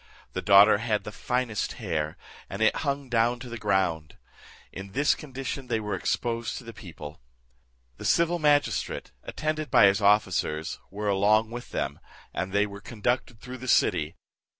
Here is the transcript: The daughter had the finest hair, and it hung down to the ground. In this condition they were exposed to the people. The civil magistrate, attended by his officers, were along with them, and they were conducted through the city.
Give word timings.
The 0.33 0.41
daughter 0.41 0.79
had 0.79 1.03
the 1.03 1.11
finest 1.11 1.73
hair, 1.73 2.17
and 2.49 2.63
it 2.63 2.77
hung 2.77 3.07
down 3.07 3.39
to 3.41 3.49
the 3.49 3.57
ground. 3.59 4.17
In 4.71 4.93
this 4.93 5.13
condition 5.13 5.67
they 5.67 5.79
were 5.79 5.93
exposed 5.93 6.57
to 6.57 6.63
the 6.63 6.73
people. 6.73 7.21
The 7.97 8.05
civil 8.05 8.39
magistrate, 8.39 9.11
attended 9.21 9.69
by 9.69 9.85
his 9.85 10.01
officers, 10.01 10.79
were 10.89 11.07
along 11.07 11.51
with 11.51 11.69
them, 11.69 11.99
and 12.33 12.51
they 12.51 12.65
were 12.65 12.81
conducted 12.81 13.39
through 13.41 13.59
the 13.59 13.67
city. 13.67 14.15